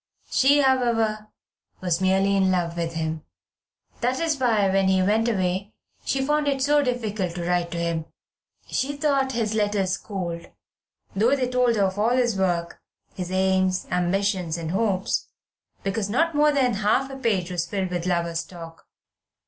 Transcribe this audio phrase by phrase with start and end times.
[0.31, 1.27] She, however,
[1.79, 3.23] was merely in love with him.
[3.99, 5.73] That was why, when he went away,
[6.05, 8.05] she found it so difficult to write to him.
[8.65, 10.47] She thought his letters cold,
[11.15, 12.81] though they told her of all his work,
[13.13, 15.27] his aims, ambitions, hopes,
[15.83, 18.87] because not more than half a page was filled with lover's talk.